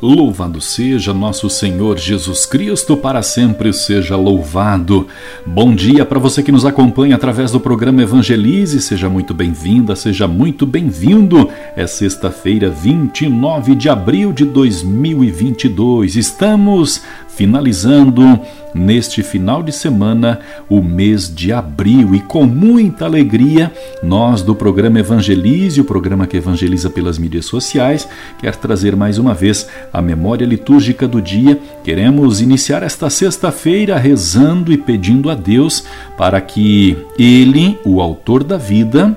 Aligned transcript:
Louvado 0.00 0.60
seja 0.60 1.12
nosso 1.12 1.50
Senhor 1.50 1.98
Jesus 1.98 2.46
Cristo, 2.46 2.96
para 2.96 3.20
sempre 3.20 3.72
seja 3.72 4.14
louvado. 4.14 5.08
Bom 5.44 5.74
dia 5.74 6.04
para 6.04 6.20
você 6.20 6.40
que 6.40 6.52
nos 6.52 6.64
acompanha 6.64 7.16
através 7.16 7.50
do 7.50 7.58
programa 7.58 8.00
Evangelize, 8.00 8.80
seja 8.80 9.08
muito 9.08 9.34
bem-vinda, 9.34 9.96
seja 9.96 10.28
muito 10.28 10.64
bem-vindo. 10.64 11.50
É 11.74 11.84
sexta-feira, 11.84 12.70
29 12.70 13.74
de 13.74 13.88
abril 13.88 14.32
de 14.32 14.44
2022. 14.44 16.14
Estamos 16.14 17.02
finalizando 17.38 18.40
neste 18.74 19.22
final 19.22 19.62
de 19.62 19.70
semana 19.70 20.40
o 20.68 20.82
mês 20.82 21.32
de 21.32 21.52
abril 21.52 22.12
e 22.12 22.18
com 22.18 22.44
muita 22.44 23.04
alegria 23.04 23.72
nós 24.02 24.42
do 24.42 24.56
programa 24.56 24.98
Evangelize, 24.98 25.80
o 25.80 25.84
programa 25.84 26.26
que 26.26 26.36
evangeliza 26.36 26.90
pelas 26.90 27.16
mídias 27.16 27.44
sociais, 27.44 28.08
quer 28.40 28.56
trazer 28.56 28.96
mais 28.96 29.18
uma 29.18 29.34
vez 29.34 29.68
a 29.92 30.02
memória 30.02 30.44
litúrgica 30.44 31.06
do 31.06 31.22
dia. 31.22 31.56
Queremos 31.84 32.40
iniciar 32.40 32.82
esta 32.82 33.08
sexta-feira 33.08 33.96
rezando 33.96 34.72
e 34.72 34.76
pedindo 34.76 35.30
a 35.30 35.36
Deus 35.36 35.84
para 36.16 36.40
que 36.40 36.98
ele, 37.16 37.78
o 37.84 38.00
autor 38.00 38.42
da 38.42 38.56
vida, 38.56 39.16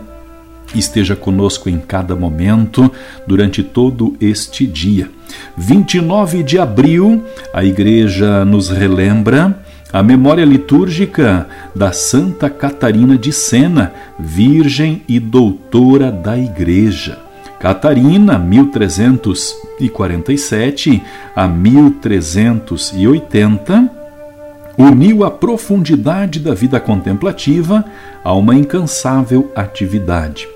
esteja 0.75 1.15
conosco 1.15 1.69
em 1.69 1.79
cada 1.79 2.15
momento 2.15 2.91
durante 3.27 3.63
todo 3.63 4.15
este 4.19 4.67
dia. 4.67 5.09
29 5.57 6.43
de 6.43 6.59
abril, 6.59 7.23
a 7.53 7.63
igreja 7.63 8.43
nos 8.45 8.69
relembra 8.69 9.57
a 9.93 10.01
memória 10.01 10.45
litúrgica 10.45 11.45
da 11.75 11.91
Santa 11.91 12.49
Catarina 12.49 13.17
de 13.17 13.33
Sena, 13.33 13.93
virgem 14.17 15.03
e 15.07 15.19
doutora 15.19 16.11
da 16.11 16.35
igreja. 16.37 17.19
Catarina, 17.59 18.39
1347 18.39 21.03
a 21.35 21.45
1380, 21.47 23.91
uniu 24.77 25.25
a 25.25 25.29
profundidade 25.29 26.39
da 26.39 26.55
vida 26.55 26.79
contemplativa 26.79 27.85
a 28.23 28.33
uma 28.33 28.55
incansável 28.55 29.51
atividade 29.55 30.47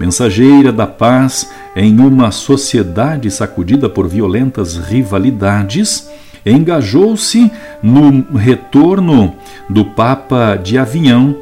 mensageira 0.00 0.72
da 0.72 0.86
paz 0.86 1.50
em 1.76 2.00
uma 2.00 2.30
sociedade 2.30 3.30
sacudida 3.30 3.86
por 3.86 4.08
violentas 4.08 4.76
rivalidades, 4.76 6.08
engajou-se 6.44 7.52
no 7.82 8.24
retorno 8.34 9.34
do 9.68 9.84
Papa 9.84 10.56
de 10.56 10.78
Avião, 10.78 11.36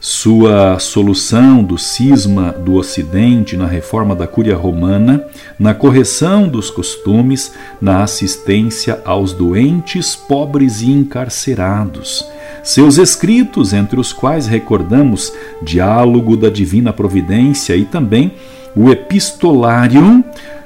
sua 0.00 0.78
solução 0.78 1.62
do 1.62 1.76
cisma 1.76 2.52
do 2.52 2.76
Ocidente 2.76 3.56
na 3.58 3.66
reforma 3.66 4.16
da 4.16 4.26
Cúria 4.26 4.56
Romana, 4.56 5.24
na 5.58 5.74
correção 5.74 6.48
dos 6.48 6.70
costumes, 6.70 7.52
na 7.78 8.04
assistência 8.04 9.02
aos 9.04 9.34
doentes, 9.34 10.16
pobres 10.16 10.80
e 10.80 10.90
encarcerados 10.90 12.24
seus 12.68 12.98
escritos, 12.98 13.72
entre 13.72 13.98
os 13.98 14.12
quais 14.12 14.46
recordamos 14.46 15.32
Diálogo 15.62 16.36
da 16.36 16.50
Divina 16.50 16.92
Providência 16.92 17.74
e 17.74 17.86
também 17.86 18.34
o 18.76 18.90
Epistolário, 18.90 20.22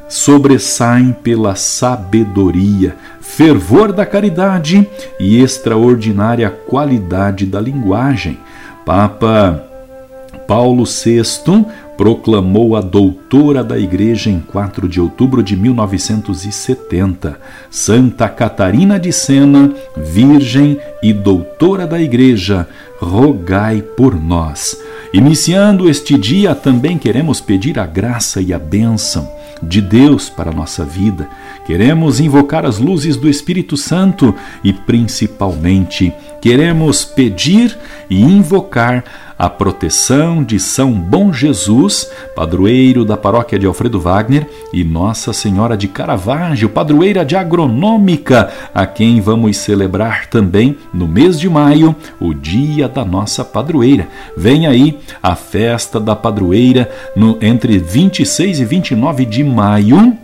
sobressaem 0.08 1.12
pela 1.22 1.54
sabedoria, 1.54 2.96
fervor 3.20 3.92
da 3.92 4.04
caridade 4.04 4.84
e 5.20 5.40
extraordinária 5.40 6.50
qualidade 6.50 7.46
da 7.46 7.60
linguagem. 7.60 8.36
Papa 8.84 9.64
Paulo 10.48 10.82
VI 10.84 11.64
proclamou 11.96 12.76
a 12.76 12.80
doutora 12.80 13.62
da 13.62 13.78
Igreja 13.78 14.30
em 14.30 14.40
4 14.40 14.88
de 14.88 15.00
outubro 15.00 15.42
de 15.42 15.56
1970, 15.56 17.38
Santa 17.70 18.28
Catarina 18.28 18.98
de 18.98 19.12
Sena, 19.12 19.72
Virgem 19.96 20.78
e 21.02 21.12
doutora 21.12 21.86
da 21.86 22.00
Igreja, 22.00 22.68
rogai 22.98 23.82
por 23.82 24.20
nós. 24.20 24.76
Iniciando 25.12 25.88
este 25.88 26.16
dia, 26.16 26.54
também 26.54 26.96
queremos 26.96 27.40
pedir 27.40 27.78
a 27.78 27.86
graça 27.86 28.40
e 28.40 28.52
a 28.52 28.58
bênção 28.58 29.28
de 29.62 29.80
Deus 29.80 30.28
para 30.28 30.50
a 30.50 30.54
nossa 30.54 30.84
vida. 30.84 31.28
Queremos 31.66 32.18
invocar 32.18 32.64
as 32.64 32.78
luzes 32.78 33.16
do 33.16 33.28
Espírito 33.28 33.76
Santo 33.76 34.34
e, 34.64 34.72
principalmente, 34.72 36.12
queremos 36.40 37.04
pedir 37.04 37.78
e 38.10 38.20
invocar 38.20 39.04
a 39.42 39.50
proteção 39.50 40.44
de 40.44 40.60
São 40.60 40.92
Bom 40.92 41.32
Jesus, 41.32 42.08
padroeiro 42.32 43.04
da 43.04 43.16
paróquia 43.16 43.58
de 43.58 43.66
Alfredo 43.66 43.98
Wagner, 43.98 44.46
e 44.72 44.84
Nossa 44.84 45.32
Senhora 45.32 45.76
de 45.76 45.88
Caravaggio, 45.88 46.68
padroeira 46.68 47.24
de 47.24 47.34
Agronômica, 47.34 48.52
a 48.72 48.86
quem 48.86 49.20
vamos 49.20 49.56
celebrar 49.56 50.26
também 50.26 50.78
no 50.94 51.08
mês 51.08 51.40
de 51.40 51.50
maio, 51.50 51.92
o 52.20 52.32
dia 52.32 52.88
da 52.88 53.04
nossa 53.04 53.44
padroeira. 53.44 54.06
Vem 54.36 54.68
aí 54.68 55.00
a 55.20 55.34
festa 55.34 55.98
da 55.98 56.14
padroeira 56.14 56.88
no, 57.16 57.36
entre 57.42 57.78
26 57.78 58.60
e 58.60 58.64
29 58.64 59.24
de 59.24 59.42
maio 59.42 60.16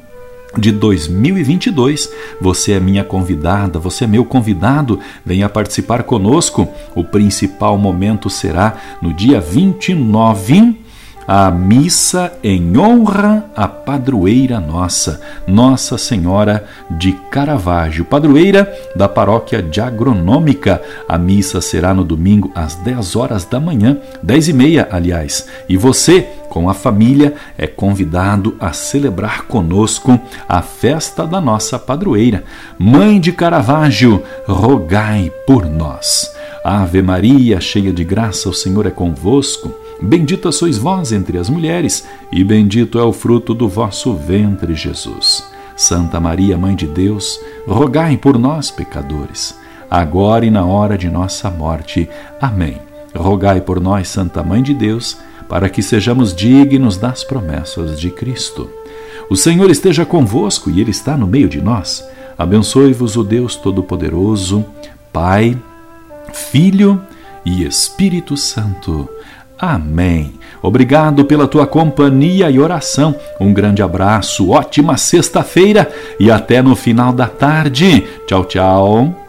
de 0.56 0.72
2022. 0.72 2.10
Você 2.40 2.72
é 2.72 2.80
minha 2.80 3.04
convidada, 3.04 3.78
você 3.78 4.04
é 4.04 4.06
meu 4.06 4.24
convidado. 4.24 4.98
Venha 5.24 5.48
participar 5.48 6.04
conosco. 6.04 6.68
O 6.94 7.04
principal 7.04 7.76
momento 7.76 8.30
será 8.30 8.76
no 9.02 9.12
dia 9.12 9.40
29 9.40 10.88
a 11.30 11.50
missa 11.50 12.32
em 12.42 12.78
honra 12.78 13.50
à 13.54 13.68
padroeira 13.68 14.58
nossa, 14.58 15.20
Nossa 15.46 15.98
Senhora 15.98 16.64
de 16.90 17.12
Caravaggio, 17.30 18.02
padroeira 18.02 18.74
da 18.96 19.06
paróquia 19.06 19.62
de 19.62 19.78
Agronômica. 19.78 20.80
A 21.06 21.18
missa 21.18 21.60
será 21.60 21.92
no 21.92 22.02
domingo 22.02 22.50
às 22.54 22.76
10 22.76 23.14
horas 23.14 23.44
da 23.44 23.60
manhã, 23.60 23.98
10 24.22 24.48
e 24.48 24.52
meia, 24.54 24.88
aliás. 24.90 25.46
E 25.68 25.76
você, 25.76 26.26
com 26.58 26.68
a 26.68 26.74
família, 26.74 27.34
é 27.56 27.68
convidado 27.68 28.56
a 28.58 28.72
celebrar 28.72 29.42
conosco 29.42 30.18
a 30.48 30.60
festa 30.60 31.24
da 31.24 31.40
nossa 31.40 31.78
padroeira. 31.78 32.42
Mãe 32.76 33.20
de 33.20 33.30
Caravaggio, 33.30 34.24
rogai 34.44 35.30
por 35.46 35.66
nós. 35.66 36.34
Ave 36.64 37.00
Maria, 37.00 37.60
cheia 37.60 37.92
de 37.92 38.02
graça, 38.02 38.48
o 38.48 38.52
Senhor 38.52 38.86
é 38.86 38.90
convosco. 38.90 39.72
Bendita 40.02 40.50
sois 40.50 40.76
vós 40.76 41.12
entre 41.12 41.38
as 41.38 41.48
mulheres, 41.48 42.04
e 42.32 42.42
bendito 42.42 42.98
é 42.98 43.04
o 43.04 43.12
fruto 43.12 43.54
do 43.54 43.68
vosso 43.68 44.12
ventre, 44.14 44.74
Jesus. 44.74 45.48
Santa 45.76 46.18
Maria, 46.18 46.58
Mãe 46.58 46.74
de 46.74 46.88
Deus, 46.88 47.38
rogai 47.68 48.16
por 48.16 48.36
nós, 48.36 48.68
pecadores, 48.68 49.54
agora 49.88 50.44
e 50.44 50.50
na 50.50 50.66
hora 50.66 50.98
de 50.98 51.08
nossa 51.08 51.48
morte. 51.50 52.10
Amém. 52.40 52.78
Rogai 53.14 53.60
por 53.60 53.80
nós, 53.80 54.08
Santa 54.08 54.42
Mãe 54.42 54.60
de 54.60 54.74
Deus, 54.74 55.16
para 55.48 55.68
que 55.68 55.82
sejamos 55.82 56.34
dignos 56.34 56.96
das 56.96 57.24
promessas 57.24 57.98
de 57.98 58.10
Cristo. 58.10 58.70
O 59.30 59.36
Senhor 59.36 59.70
esteja 59.70 60.04
convosco 60.04 60.70
e 60.70 60.80
Ele 60.80 60.90
está 60.90 61.16
no 61.16 61.26
meio 61.26 61.48
de 61.48 61.60
nós. 61.60 62.06
Abençoe-vos 62.36 63.16
o 63.16 63.24
Deus 63.24 63.56
Todo-Poderoso, 63.56 64.64
Pai, 65.12 65.56
Filho 66.32 67.00
e 67.44 67.64
Espírito 67.64 68.36
Santo. 68.36 69.08
Amém. 69.58 70.34
Obrigado 70.62 71.24
pela 71.24 71.48
tua 71.48 71.66
companhia 71.66 72.48
e 72.48 72.60
oração. 72.60 73.14
Um 73.40 73.52
grande 73.52 73.82
abraço, 73.82 74.50
ótima 74.50 74.96
sexta-feira 74.96 75.90
e 76.20 76.30
até 76.30 76.62
no 76.62 76.76
final 76.76 77.12
da 77.12 77.26
tarde. 77.26 78.06
Tchau, 78.26 78.44
tchau. 78.44 79.28